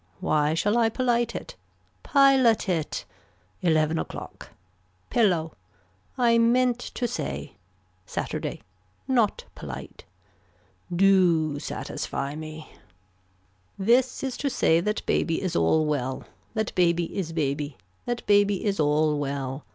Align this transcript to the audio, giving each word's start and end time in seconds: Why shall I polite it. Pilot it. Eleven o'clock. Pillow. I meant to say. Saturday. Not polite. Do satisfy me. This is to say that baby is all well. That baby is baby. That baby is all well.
Why 0.19 0.55
shall 0.55 0.79
I 0.79 0.89
polite 0.89 1.35
it. 1.35 1.55
Pilot 2.01 2.67
it. 2.67 3.05
Eleven 3.61 3.99
o'clock. 3.99 4.49
Pillow. 5.11 5.53
I 6.17 6.39
meant 6.39 6.79
to 6.79 7.07
say. 7.07 7.53
Saturday. 8.07 8.61
Not 9.07 9.45
polite. 9.53 10.05
Do 10.91 11.59
satisfy 11.59 12.33
me. 12.33 12.71
This 13.77 14.23
is 14.23 14.37
to 14.37 14.49
say 14.49 14.79
that 14.79 15.05
baby 15.05 15.39
is 15.39 15.55
all 15.55 15.85
well. 15.85 16.23
That 16.55 16.73
baby 16.73 17.15
is 17.15 17.31
baby. 17.31 17.77
That 18.07 18.25
baby 18.25 18.65
is 18.65 18.79
all 18.79 19.19
well. 19.19 19.65